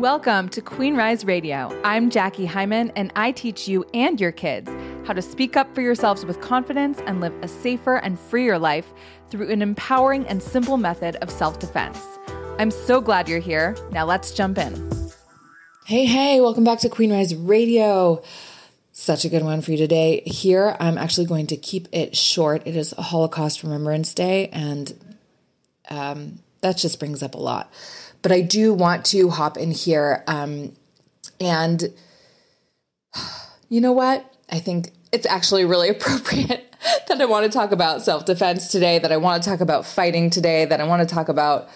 Welcome 0.00 0.48
to 0.50 0.62
Queen 0.62 0.96
Rise 0.96 1.26
Radio. 1.26 1.78
I'm 1.84 2.08
Jackie 2.08 2.46
Hyman, 2.46 2.90
and 2.96 3.12
I 3.16 3.32
teach 3.32 3.68
you 3.68 3.84
and 3.92 4.18
your 4.18 4.32
kids 4.32 4.70
how 5.06 5.12
to 5.12 5.20
speak 5.20 5.58
up 5.58 5.74
for 5.74 5.82
yourselves 5.82 6.24
with 6.24 6.40
confidence 6.40 7.00
and 7.04 7.20
live 7.20 7.34
a 7.42 7.48
safer 7.48 7.96
and 7.96 8.18
freer 8.18 8.58
life 8.58 8.94
through 9.28 9.50
an 9.50 9.60
empowering 9.60 10.26
and 10.26 10.42
simple 10.42 10.78
method 10.78 11.16
of 11.16 11.30
self 11.30 11.58
defense. 11.58 12.02
I'm 12.58 12.70
so 12.70 13.02
glad 13.02 13.28
you're 13.28 13.40
here. 13.40 13.76
Now 13.90 14.06
let's 14.06 14.32
jump 14.32 14.56
in. 14.56 14.90
Hey, 15.84 16.06
hey, 16.06 16.40
welcome 16.40 16.64
back 16.64 16.78
to 16.78 16.88
Queen 16.88 17.12
Rise 17.12 17.34
Radio. 17.34 18.22
Such 18.92 19.26
a 19.26 19.28
good 19.28 19.42
one 19.42 19.60
for 19.60 19.72
you 19.72 19.76
today. 19.76 20.22
Here, 20.24 20.78
I'm 20.80 20.96
actually 20.96 21.26
going 21.26 21.48
to 21.48 21.58
keep 21.58 21.88
it 21.92 22.16
short. 22.16 22.62
It 22.66 22.74
is 22.74 22.92
Holocaust 22.92 23.62
Remembrance 23.62 24.14
Day, 24.14 24.48
and 24.48 25.18
um, 25.90 26.38
that 26.60 26.76
just 26.76 26.98
brings 26.98 27.22
up 27.22 27.34
a 27.34 27.38
lot. 27.38 27.72
But 28.22 28.32
I 28.32 28.40
do 28.40 28.74
want 28.74 29.04
to 29.06 29.30
hop 29.30 29.56
in 29.56 29.70
here. 29.70 30.22
Um, 30.26 30.72
and 31.40 31.92
you 33.68 33.80
know 33.80 33.92
what? 33.92 34.34
I 34.50 34.58
think 34.58 34.92
it's 35.12 35.26
actually 35.26 35.64
really 35.64 35.88
appropriate 35.96 36.74
that 37.08 37.20
I 37.20 37.24
want 37.24 37.50
to 37.50 37.56
talk 37.56 37.72
about 37.72 38.02
self 38.02 38.24
defense 38.24 38.68
today, 38.68 38.98
that 38.98 39.12
I 39.12 39.16
want 39.16 39.42
to 39.42 39.48
talk 39.48 39.60
about 39.60 39.86
fighting 39.86 40.30
today, 40.30 40.64
that 40.64 40.80
I 40.80 40.84
want 40.84 41.06
to 41.06 41.14
talk 41.14 41.28
about 41.28 41.68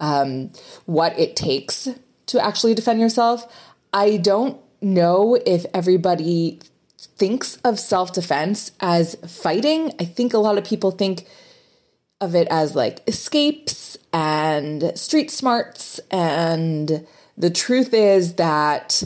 um, 0.00 0.50
what 0.86 1.18
it 1.18 1.36
takes 1.36 1.88
to 2.26 2.44
actually 2.44 2.74
defend 2.74 3.00
yourself. 3.00 3.50
I 3.92 4.16
don't 4.16 4.58
know 4.80 5.38
if 5.46 5.66
everybody 5.74 6.60
thinks 6.98 7.56
of 7.56 7.78
self 7.78 8.12
defense 8.12 8.72
as 8.80 9.16
fighting. 9.26 9.92
I 10.00 10.04
think 10.04 10.34
a 10.34 10.38
lot 10.38 10.58
of 10.58 10.64
people 10.64 10.90
think 10.90 11.26
of 12.22 12.34
it 12.34 12.46
as 12.50 12.74
like 12.74 13.06
escapes 13.08 13.98
and 14.12 14.96
street 14.96 15.30
smarts. 15.30 15.98
And 16.10 17.06
the 17.36 17.50
truth 17.50 17.92
is 17.92 18.34
that 18.34 19.02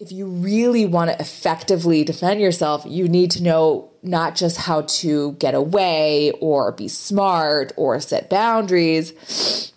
if 0.00 0.10
you 0.10 0.26
really 0.26 0.84
want 0.84 1.10
to 1.10 1.20
effectively 1.20 2.02
defend 2.02 2.40
yourself, 2.40 2.82
you 2.84 3.08
need 3.08 3.30
to 3.32 3.42
know 3.42 3.90
not 4.02 4.34
just 4.34 4.56
how 4.56 4.82
to 4.82 5.32
get 5.32 5.54
away 5.54 6.32
or 6.40 6.72
be 6.72 6.88
smart 6.88 7.72
or 7.76 8.00
set 8.00 8.28
boundaries. 8.28 9.72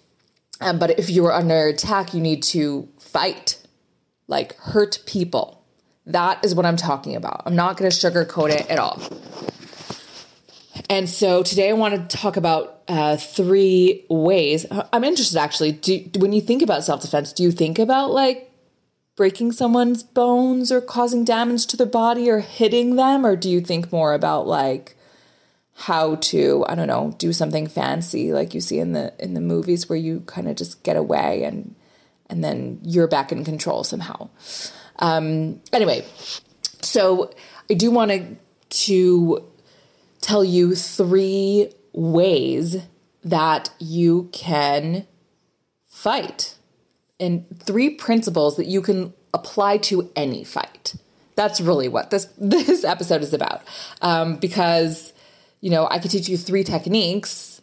Um, 0.62 0.80
but 0.80 0.98
if 0.98 1.12
you 1.12 1.26
are 1.26 1.34
under 1.34 1.68
attack, 1.68 2.16
you 2.16 2.22
need 2.22 2.42
to 2.44 2.90
fight, 2.98 3.62
like 4.28 4.58
hurt 4.58 5.04
people. 5.06 5.64
That 6.08 6.44
is 6.44 6.56
what 6.56 6.66
I'm 6.66 6.78
talking 6.78 7.16
about. 7.16 7.44
I'm 7.46 7.56
not 7.56 7.78
going 7.78 7.92
to 7.92 7.96
sugarcoat 7.96 8.50
it 8.50 8.68
at 8.70 8.80
all. 8.80 9.00
And 10.90 11.10
so 11.10 11.44
today 11.44 11.70
I 11.70 11.74
want 11.74 12.10
to 12.10 12.18
talk 12.18 12.38
about 12.38 12.82
uh, 12.88 13.18
three 13.18 14.06
ways. 14.10 14.66
I'm 14.94 15.04
interested 15.04 15.38
actually. 15.38 15.72
Do, 15.74 16.06
when 16.18 16.34
you 16.34 16.42
think 16.42 16.62
about 16.62 16.84
self 16.84 17.02
defense, 17.02 17.34
do 17.34 17.44
you 17.44 17.52
think 17.52 17.80
about 17.80 18.12
like 18.12 18.52
breaking 19.16 19.52
someone's 19.54 20.04
bones 20.04 20.72
or 20.72 20.82
causing 20.82 21.24
damage 21.24 21.66
to 21.68 21.78
their 21.78 21.88
body 21.88 22.30
or 22.30 22.40
hitting 22.40 22.96
them? 22.96 23.26
Or 23.26 23.36
do 23.36 23.50
you 23.50 23.62
think 23.62 23.92
more 23.92 24.14
about 24.14 24.48
like 24.48 24.96
how 25.78 26.16
to, 26.16 26.66
I 26.70 26.76
don't 26.76 26.88
know, 26.88 27.16
do 27.18 27.34
something 27.34 27.68
fancy 27.68 28.32
like 28.32 28.54
you 28.54 28.62
see 28.62 28.80
in 28.80 28.94
the 28.94 29.14
in 29.20 29.34
the 29.34 29.42
movies 29.42 29.90
where 29.90 29.98
you 29.98 30.22
kind 30.22 30.48
of 30.48 30.56
just 30.56 30.84
get 30.84 30.96
away 30.96 31.44
and 31.44 31.76
and 32.30 32.44
then 32.44 32.80
you're 32.84 33.08
back 33.08 33.32
in 33.32 33.44
control 33.44 33.84
somehow. 33.84 34.30
Um, 35.00 35.62
anyway, 35.74 36.06
so 36.82 37.32
I 37.70 37.74
do 37.74 37.92
want 37.92 38.12
to 38.12 38.38
to 38.70 39.44
tell 40.26 40.44
you 40.44 40.76
three 40.76 41.72
ways 41.94 42.78
that 43.24 43.70
you 43.80 44.30
can 44.32 45.08
fight 45.86 46.56
and 47.20 47.46
three 47.60 47.92
principles 47.92 48.58
that 48.58 48.66
you 48.66 48.82
can 48.82 49.14
apply 49.34 49.78
to 49.78 50.12
any 50.16 50.44
fight. 50.44 50.96
That's 51.36 51.62
really 51.62 51.88
what 51.88 52.10
this 52.10 52.26
this 52.38 52.84
episode 52.84 53.22
is 53.22 53.34
about. 53.34 53.62
Um, 54.02 54.38
because 54.38 55.14
you 55.62 55.70
know, 55.70 55.88
I 55.90 56.00
could 56.00 56.12
teach 56.12 56.28
you 56.28 56.38
three 56.38 56.64
techniques 56.64 57.62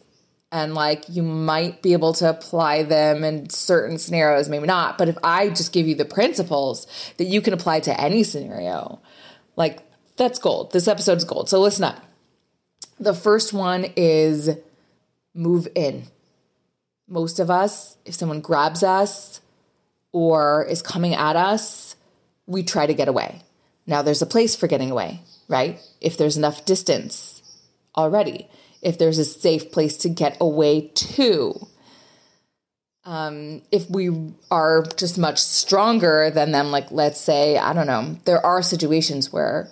and 0.51 0.73
like 0.73 1.05
you 1.09 1.23
might 1.23 1.81
be 1.81 1.93
able 1.93 2.13
to 2.13 2.29
apply 2.29 2.83
them 2.83 3.23
in 3.23 3.49
certain 3.49 3.97
scenarios, 3.97 4.49
maybe 4.49 4.67
not. 4.67 4.97
But 4.97 5.09
if 5.09 5.17
I 5.23 5.49
just 5.49 5.73
give 5.73 5.87
you 5.87 5.95
the 5.95 6.05
principles 6.05 6.87
that 7.17 7.25
you 7.25 7.41
can 7.41 7.53
apply 7.53 7.79
to 7.81 7.99
any 7.99 8.23
scenario, 8.23 9.01
like 9.55 9.79
that's 10.15 10.39
gold. 10.39 10.71
This 10.71 10.87
episode's 10.87 11.23
gold. 11.23 11.49
So 11.49 11.59
listen 11.59 11.83
up. 11.83 12.03
The 12.99 13.13
first 13.13 13.53
one 13.53 13.85
is 13.95 14.49
move 15.33 15.67
in. 15.75 16.03
Most 17.07 17.39
of 17.39 17.49
us, 17.49 17.97
if 18.05 18.13
someone 18.13 18.41
grabs 18.41 18.83
us 18.83 19.41
or 20.11 20.65
is 20.65 20.81
coming 20.81 21.13
at 21.13 21.35
us, 21.35 21.95
we 22.45 22.63
try 22.63 22.85
to 22.85 22.93
get 22.93 23.07
away. 23.07 23.41
Now, 23.85 24.01
there's 24.01 24.21
a 24.21 24.27
place 24.27 24.55
for 24.55 24.67
getting 24.67 24.91
away, 24.91 25.21
right? 25.47 25.79
If 25.99 26.17
there's 26.17 26.37
enough 26.37 26.65
distance 26.65 27.41
already, 27.95 28.47
if 28.81 28.97
there's 28.97 29.17
a 29.17 29.25
safe 29.25 29.71
place 29.71 29.97
to 29.97 30.09
get 30.09 30.37
away 30.39 30.91
to. 30.93 31.67
Um, 33.05 33.63
if 33.71 33.89
we 33.89 34.33
are 34.49 34.83
just 34.95 35.17
much 35.17 35.39
stronger 35.39 36.29
than 36.29 36.51
them, 36.51 36.71
like 36.71 36.89
let's 36.91 37.19
say, 37.19 37.57
I 37.57 37.73
don't 37.73 37.87
know, 37.87 38.17
there 38.23 38.45
are 38.45 38.61
situations 38.61 39.31
where 39.33 39.69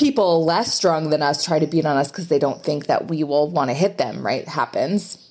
people 0.00 0.46
less 0.46 0.74
strong 0.74 1.10
than 1.10 1.22
us 1.22 1.44
try 1.44 1.58
to 1.58 1.66
beat 1.66 1.84
on 1.84 1.96
us 1.98 2.10
because 2.10 2.28
they 2.28 2.38
don't 2.38 2.62
think 2.62 2.86
that 2.86 3.08
we 3.08 3.22
will 3.22 3.50
want 3.50 3.68
to 3.68 3.74
hit 3.74 3.98
them, 3.98 4.24
right? 4.24 4.48
Happens. 4.48 5.30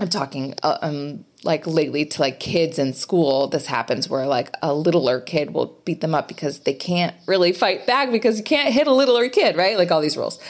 I'm 0.00 0.08
talking 0.08 0.54
uh, 0.62 0.78
um 0.82 1.24
like 1.44 1.66
lately 1.66 2.04
to 2.06 2.20
like 2.20 2.40
kids 2.40 2.80
in 2.80 2.94
school 2.94 3.46
this 3.46 3.66
happens 3.66 4.08
where 4.08 4.26
like 4.26 4.50
a 4.60 4.74
littler 4.74 5.20
kid 5.20 5.52
will 5.52 5.78
beat 5.84 6.00
them 6.00 6.16
up 6.16 6.26
because 6.26 6.60
they 6.60 6.74
can't 6.74 7.14
really 7.28 7.52
fight 7.52 7.86
back 7.86 8.10
because 8.10 8.36
you 8.38 8.42
can't 8.42 8.74
hit 8.74 8.88
a 8.88 8.92
littler 8.92 9.28
kid 9.28 9.54
right 9.56 9.78
like 9.78 9.92
all 9.92 10.00
these 10.00 10.16
rules 10.16 10.40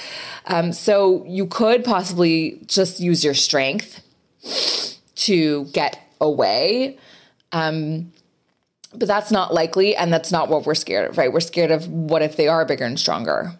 um, 0.46 0.72
so 0.72 1.24
you 1.26 1.46
could 1.46 1.84
possibly 1.84 2.58
just 2.64 3.00
use 3.00 3.22
your 3.22 3.34
strength 3.34 4.00
to 5.14 5.64
get 5.66 6.00
away 6.22 6.96
um, 7.52 8.12
but 8.98 9.08
that's 9.08 9.30
not 9.30 9.52
likely, 9.52 9.96
and 9.96 10.12
that's 10.12 10.32
not 10.32 10.48
what 10.48 10.66
we're 10.66 10.74
scared 10.74 11.10
of, 11.10 11.18
right? 11.18 11.32
We're 11.32 11.40
scared 11.40 11.70
of 11.70 11.88
what 11.88 12.22
if 12.22 12.36
they 12.36 12.48
are 12.48 12.64
bigger 12.64 12.84
and 12.84 12.98
stronger. 12.98 13.58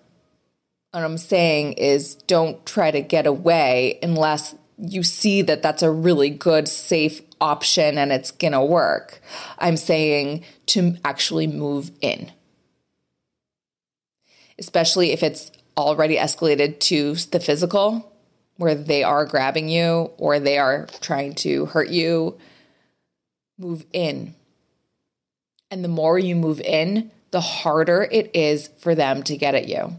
What 0.93 1.03
I'm 1.03 1.19
saying 1.19 1.75
is 1.75 2.15
don't 2.15 2.65
try 2.65 2.91
to 2.91 3.01
get 3.01 3.27
away 3.27 3.99
unless 4.03 4.55
you 4.79 5.03
see 5.03 5.43
that 5.43 5.63
that's 5.63 5.83
a 5.83 5.91
really 5.91 6.31
good, 6.31 6.69
safe 6.69 7.21
option 7.41 7.99
and 7.99 8.13
it's 8.13 8.31
gonna 8.31 8.65
work. 8.65 9.21
I'm 9.59 9.77
saying 9.77 10.45
to 10.67 10.97
actually 11.05 11.47
move 11.47 11.91
in, 12.01 12.31
especially 14.59 15.11
if 15.11 15.23
it's 15.23 15.51
already 15.77 16.17
escalated 16.17 16.79
to 16.79 17.15
the 17.15 17.41
physical, 17.41 18.13
where 18.57 18.75
they 18.77 19.03
are 19.03 19.25
grabbing 19.25 19.69
you 19.69 20.13
or 20.17 20.39
they 20.39 20.59
are 20.59 20.87
trying 21.01 21.35
to 21.35 21.67
hurt 21.67 21.89
you. 21.89 22.39
Move 23.59 23.85
in 23.93 24.35
and 25.75 25.83
the 25.83 25.89
more 25.89 26.21
you 26.21 26.37
move 26.37 26.61
in, 26.61 27.11
the 27.33 27.41
harder 27.41 28.07
it 28.13 28.31
is 28.33 28.69
for 28.79 28.95
them 28.95 29.25
to 29.25 29.37
get 29.37 29.57
at 29.57 29.67
you. 29.67 29.95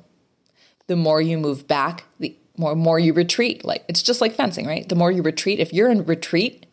The 0.88 0.96
more 0.96 1.22
you 1.22 1.38
move 1.38 1.68
back, 1.68 2.06
the 2.18 2.34
more 2.56 2.76
more 2.76 2.98
you 2.98 3.12
retreat. 3.12 3.66
Like 3.66 3.84
it's 3.90 4.02
just 4.02 4.22
like 4.22 4.34
fencing, 4.34 4.66
right? 4.66 4.88
The 4.88 4.96
more 4.96 5.12
you 5.12 5.22
retreat, 5.22 5.60
if 5.60 5.74
you're 5.74 5.92
in 5.92 6.06
retreat, 6.06 6.66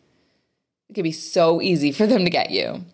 it 0.89 0.93
can 0.93 1.03
be 1.03 1.11
so 1.11 1.61
easy 1.61 1.91
for 1.91 2.07
them 2.07 2.23
to 2.23 2.29
get 2.29 2.49
you. 2.49 2.85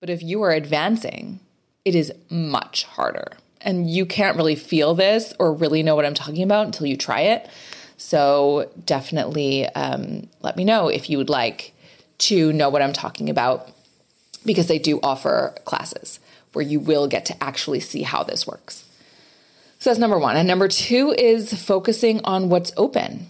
But 0.00 0.08
if 0.08 0.22
you 0.22 0.40
are 0.40 0.52
advancing, 0.52 1.40
it 1.84 1.94
is 1.94 2.10
much 2.30 2.84
harder. 2.84 3.32
And 3.60 3.90
you 3.90 4.06
can't 4.06 4.38
really 4.38 4.56
feel 4.56 4.94
this 4.94 5.34
or 5.38 5.52
really 5.52 5.82
know 5.82 5.94
what 5.94 6.06
I'm 6.06 6.14
talking 6.14 6.42
about 6.42 6.64
until 6.64 6.86
you 6.86 6.96
try 6.96 7.20
it. 7.20 7.50
So 7.98 8.70
definitely 8.86 9.66
um, 9.74 10.30
let 10.40 10.56
me 10.56 10.64
know 10.64 10.88
if 10.88 11.10
you 11.10 11.18
would 11.18 11.28
like 11.28 11.74
to 12.20 12.50
know 12.54 12.70
what 12.70 12.80
I'm 12.80 12.94
talking 12.94 13.28
about 13.28 13.74
because 14.44 14.66
they 14.66 14.78
do 14.78 15.00
offer 15.02 15.54
classes 15.64 16.20
where 16.52 16.64
you 16.64 16.80
will 16.80 17.06
get 17.06 17.24
to 17.26 17.42
actually 17.42 17.80
see 17.80 18.02
how 18.02 18.22
this 18.22 18.46
works. 18.46 18.84
So 19.78 19.90
that's 19.90 19.98
number 19.98 20.18
one. 20.18 20.36
And 20.36 20.46
number 20.46 20.68
two 20.68 21.14
is 21.16 21.54
focusing 21.54 22.20
on 22.24 22.48
what's 22.48 22.72
open 22.76 23.28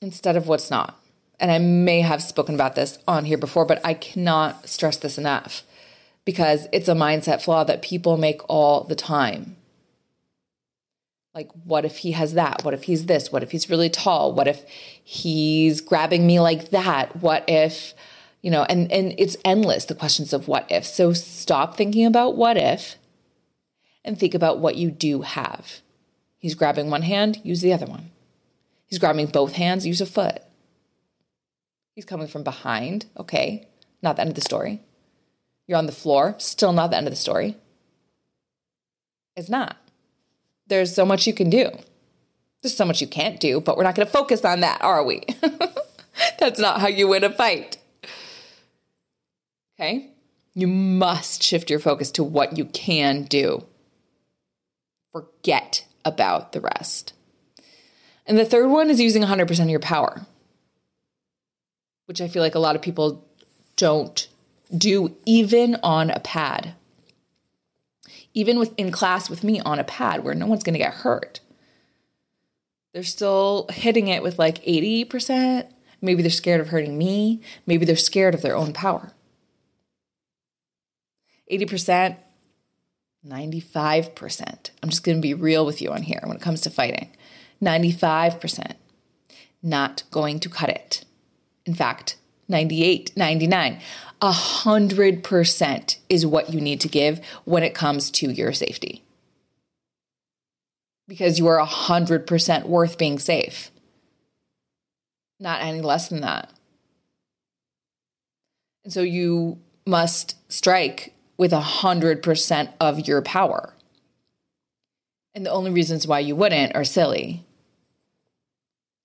instead 0.00 0.36
of 0.36 0.46
what's 0.46 0.70
not. 0.70 0.98
And 1.40 1.50
I 1.50 1.58
may 1.58 2.00
have 2.00 2.22
spoken 2.22 2.54
about 2.54 2.76
this 2.76 2.98
on 3.08 3.24
here 3.24 3.38
before, 3.38 3.64
but 3.64 3.84
I 3.84 3.94
cannot 3.94 4.68
stress 4.68 4.96
this 4.96 5.18
enough 5.18 5.62
because 6.24 6.68
it's 6.72 6.88
a 6.88 6.94
mindset 6.94 7.42
flaw 7.42 7.64
that 7.64 7.82
people 7.82 8.16
make 8.16 8.40
all 8.48 8.84
the 8.84 8.94
time. 8.94 9.56
Like, 11.34 11.50
what 11.64 11.84
if 11.84 11.98
he 11.98 12.12
has 12.12 12.34
that? 12.34 12.64
What 12.64 12.74
if 12.74 12.84
he's 12.84 13.06
this? 13.06 13.32
What 13.32 13.42
if 13.42 13.50
he's 13.50 13.68
really 13.68 13.90
tall? 13.90 14.32
What 14.32 14.46
if 14.46 14.64
he's 15.02 15.80
grabbing 15.80 16.24
me 16.26 16.38
like 16.38 16.70
that? 16.70 17.16
What 17.16 17.44
if 17.48 17.94
you 18.44 18.50
know, 18.50 18.64
and, 18.64 18.92
and 18.92 19.14
it's 19.16 19.38
endless, 19.42 19.86
the 19.86 19.94
questions 19.94 20.34
of 20.34 20.48
what 20.48 20.70
if. 20.70 20.84
So 20.84 21.14
stop 21.14 21.78
thinking 21.78 22.04
about 22.04 22.36
what 22.36 22.58
if 22.58 22.96
and 24.04 24.18
think 24.18 24.34
about 24.34 24.58
what 24.58 24.76
you 24.76 24.90
do 24.90 25.22
have. 25.22 25.80
He's 26.36 26.54
grabbing 26.54 26.90
one 26.90 27.00
hand, 27.00 27.40
use 27.42 27.62
the 27.62 27.72
other 27.72 27.86
one. 27.86 28.10
He's 28.84 28.98
grabbing 28.98 29.28
both 29.28 29.54
hands, 29.54 29.86
use 29.86 30.02
a 30.02 30.06
foot. 30.06 30.42
He's 31.94 32.04
coming 32.04 32.26
from 32.26 32.42
behind, 32.42 33.06
okay, 33.16 33.66
Not 34.02 34.16
the 34.16 34.20
end 34.20 34.28
of 34.28 34.34
the 34.34 34.42
story. 34.42 34.82
You're 35.66 35.78
on 35.78 35.86
the 35.86 35.92
floor, 35.92 36.34
still 36.36 36.74
not 36.74 36.90
the 36.90 36.98
end 36.98 37.06
of 37.06 37.14
the 37.14 37.16
story. 37.16 37.56
It's 39.36 39.48
not. 39.48 39.78
There's 40.66 40.94
so 40.94 41.06
much 41.06 41.26
you 41.26 41.32
can 41.32 41.48
do. 41.48 41.70
There's 42.60 42.76
so 42.76 42.84
much 42.84 43.00
you 43.00 43.06
can't 43.06 43.40
do, 43.40 43.62
but 43.62 43.78
we're 43.78 43.84
not 43.84 43.94
going 43.94 44.06
to 44.06 44.12
focus 44.12 44.44
on 44.44 44.60
that, 44.60 44.82
are 44.82 45.02
we? 45.02 45.22
That's 46.38 46.60
not 46.60 46.82
how 46.82 46.88
you 46.88 47.08
win 47.08 47.24
a 47.24 47.32
fight. 47.32 47.78
Okay? 49.78 50.10
You 50.54 50.66
must 50.68 51.42
shift 51.42 51.70
your 51.70 51.80
focus 51.80 52.10
to 52.12 52.24
what 52.24 52.56
you 52.56 52.66
can 52.66 53.24
do. 53.24 53.64
Forget 55.12 55.86
about 56.04 56.52
the 56.52 56.60
rest. 56.60 57.12
And 58.26 58.38
the 58.38 58.44
third 58.44 58.68
one 58.68 58.88
is 58.88 59.00
using 59.00 59.22
100% 59.22 59.62
of 59.62 59.68
your 59.68 59.80
power, 59.80 60.26
which 62.06 62.20
I 62.20 62.28
feel 62.28 62.42
like 62.42 62.54
a 62.54 62.60
lot 62.60 62.76
of 62.76 62.82
people 62.82 63.24
don't 63.76 64.28
do 64.76 65.16
even 65.26 65.76
on 65.82 66.10
a 66.10 66.20
pad. 66.20 66.74
Even 68.32 68.58
with 68.58 68.72
in 68.76 68.90
class 68.90 69.28
with 69.28 69.44
me 69.44 69.60
on 69.60 69.78
a 69.78 69.84
pad 69.84 70.24
where 70.24 70.34
no 70.34 70.46
one's 70.46 70.64
going 70.64 70.74
to 70.74 70.78
get 70.78 70.94
hurt. 70.94 71.40
They're 72.92 73.02
still 73.02 73.66
hitting 73.70 74.08
it 74.08 74.22
with 74.22 74.38
like 74.38 74.64
80%. 74.64 75.68
Maybe 76.00 76.22
they're 76.22 76.30
scared 76.30 76.60
of 76.60 76.68
hurting 76.68 76.96
me. 76.96 77.40
Maybe 77.66 77.84
they're 77.84 77.96
scared 77.96 78.34
of 78.34 78.42
their 78.42 78.56
own 78.56 78.72
power. 78.72 79.12
80%, 81.50 82.16
95%. 83.26 84.70
I'm 84.82 84.88
just 84.88 85.04
going 85.04 85.18
to 85.18 85.22
be 85.22 85.34
real 85.34 85.64
with 85.64 85.80
you 85.80 85.92
on 85.92 86.02
here 86.02 86.20
when 86.24 86.36
it 86.36 86.42
comes 86.42 86.60
to 86.62 86.70
fighting. 86.70 87.10
95%, 87.62 88.72
not 89.62 90.02
going 90.10 90.40
to 90.40 90.48
cut 90.48 90.68
it. 90.68 91.04
In 91.66 91.74
fact, 91.74 92.16
98, 92.48 93.16
99, 93.16 93.80
100% 94.20 95.96
is 96.08 96.26
what 96.26 96.52
you 96.52 96.60
need 96.60 96.80
to 96.80 96.88
give 96.88 97.24
when 97.44 97.62
it 97.62 97.74
comes 97.74 98.10
to 98.10 98.30
your 98.30 98.52
safety. 98.52 99.02
Because 101.06 101.38
you 101.38 101.46
are 101.46 101.64
100% 101.64 102.64
worth 102.64 102.98
being 102.98 103.18
safe. 103.18 103.70
Not 105.40 105.62
any 105.62 105.80
less 105.80 106.08
than 106.08 106.20
that. 106.22 106.50
And 108.84 108.92
so 108.92 109.02
you 109.02 109.58
must 109.86 110.36
strike 110.50 111.14
with 111.36 111.52
100% 111.52 112.72
of 112.80 113.08
your 113.08 113.22
power. 113.22 113.74
And 115.34 115.44
the 115.44 115.50
only 115.50 115.70
reasons 115.70 116.06
why 116.06 116.20
you 116.20 116.36
wouldn't 116.36 116.74
are 116.76 116.84
silly. 116.84 117.44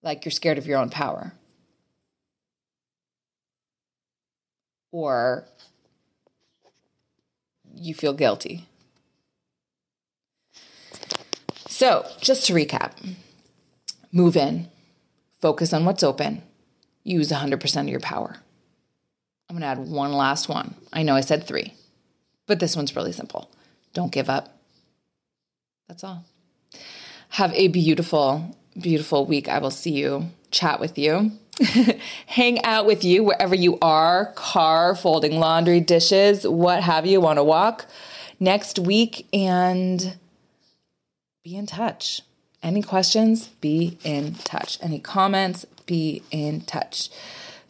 Like 0.04 0.24
you're 0.26 0.32
scared 0.32 0.58
of 0.58 0.68
your 0.68 0.78
own 0.78 0.90
power. 0.90 1.34
Or 4.92 5.46
you 7.74 7.94
feel 7.94 8.14
guilty. 8.14 8.66
So, 11.68 12.06
just 12.20 12.46
to 12.48 12.54
recap 12.54 12.92
move 14.12 14.36
in, 14.36 14.68
focus 15.40 15.74
on 15.74 15.86
what's 15.86 16.04
open, 16.04 16.42
use 17.04 17.32
100% 17.32 17.82
of 17.82 17.88
your 17.88 18.00
power. 18.00 18.38
I'm 19.50 19.58
to 19.60 19.66
add 19.66 19.80
one 19.80 20.14
last 20.14 20.50
one. 20.50 20.76
I 20.94 21.04
know 21.04 21.16
I 21.16 21.22
said 21.22 21.46
three. 21.46 21.74
But 22.50 22.60
this 22.60 22.76
one's 22.76 22.96
really 22.96 23.12
simple. 23.12 23.48
Don't 23.94 24.12
give 24.12 24.28
up. 24.28 24.58
That's 25.88 26.04
all. 26.04 26.26
Have 27.30 27.54
a 27.54 27.68
beautiful, 27.68 28.58
beautiful 28.78 29.28
week. 29.28 29.48
I 29.48 29.60
will 29.60 29.70
see 29.70 29.92
you, 29.92 30.32
chat 30.50 30.80
with 30.80 30.98
you, 30.98 31.34
hang 32.26 32.66
out 32.66 32.88
with 32.88 33.04
you 33.04 33.24
wherever 33.24 33.54
you 33.54 33.78
are 33.84 34.34
car, 34.34 34.96
folding 34.96 35.40
laundry, 35.40 35.80
dishes, 35.80 36.48
what 36.48 36.82
have 36.82 37.06
you. 37.06 37.22
Want 37.22 37.38
to 37.38 37.44
walk 37.44 37.86
next 38.40 38.80
week 38.80 39.28
and 39.32 40.18
be 41.44 41.56
in 41.56 41.68
touch. 41.68 42.22
Any 42.64 42.82
questions? 42.82 43.50
Be 43.62 44.00
in 44.04 44.34
touch. 44.34 44.80
Any 44.82 44.98
comments? 44.98 45.66
Be 45.86 46.24
in 46.32 46.62
touch. 46.62 47.12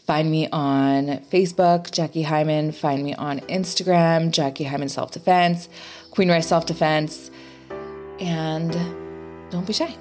Find 0.10 0.32
me 0.32 0.50
on 0.52 1.20
Facebook, 1.32 1.92
Jackie 1.92 2.24
Hyman. 2.24 2.72
Find 2.72 3.04
me 3.04 3.14
on 3.14 3.42
Instagram, 3.42 4.32
Jackie 4.32 4.64
Hyman 4.64 4.90
Self 4.90 5.12
Defense, 5.12 5.70
Queen 6.10 6.32
Rise 6.32 6.48
Self 6.48 6.66
Defense. 6.66 7.30
And 8.20 8.72
don't 9.52 9.68
be 9.68 9.74
shy. 9.74 9.96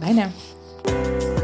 Bye 0.00 0.12
now. 0.12 1.37